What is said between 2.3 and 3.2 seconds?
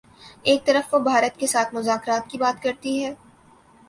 کی بات کرتی ہے۔